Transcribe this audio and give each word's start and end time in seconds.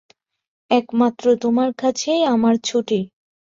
একমাত্র 0.71 1.25
তোমার 1.41 1.69
কাছেই 1.73 2.21
আমার 2.33 2.55
ছুটি। 2.63 2.99